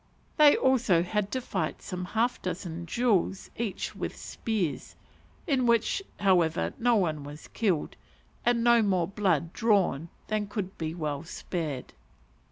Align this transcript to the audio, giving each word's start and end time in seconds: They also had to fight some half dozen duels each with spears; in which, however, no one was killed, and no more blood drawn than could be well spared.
They 0.37 0.55
also 0.57 1.03
had 1.03 1.29
to 1.29 1.39
fight 1.41 1.83
some 1.83 2.05
half 2.05 2.41
dozen 2.41 2.85
duels 2.85 3.51
each 3.55 3.95
with 3.95 4.15
spears; 4.17 4.95
in 5.45 5.67
which, 5.67 6.01
however, 6.19 6.73
no 6.79 6.95
one 6.95 7.23
was 7.23 7.47
killed, 7.49 7.95
and 8.43 8.63
no 8.63 8.81
more 8.81 9.07
blood 9.07 9.53
drawn 9.53 10.09
than 10.25 10.47
could 10.47 10.75
be 10.79 10.95
well 10.95 11.21
spared. 11.23 11.93